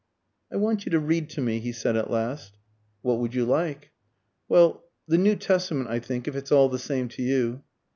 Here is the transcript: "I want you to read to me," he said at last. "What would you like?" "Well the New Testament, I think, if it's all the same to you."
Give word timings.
"I 0.51 0.55
want 0.55 0.83
you 0.83 0.89
to 0.93 0.99
read 0.99 1.29
to 1.29 1.41
me," 1.41 1.59
he 1.59 1.71
said 1.71 1.95
at 1.95 2.09
last. 2.09 2.57
"What 3.03 3.19
would 3.19 3.35
you 3.35 3.45
like?" 3.45 3.91
"Well 4.49 4.83
the 5.07 5.19
New 5.19 5.35
Testament, 5.35 5.91
I 5.91 5.99
think, 5.99 6.27
if 6.27 6.35
it's 6.35 6.51
all 6.51 6.69
the 6.69 6.79
same 6.79 7.07
to 7.09 7.21
you." 7.21 7.61